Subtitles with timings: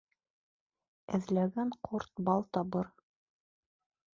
[1.17, 2.91] Эҙләгән ҡорт бал табыр